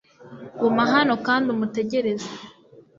[0.59, 2.29] guma hano kandi umutegereze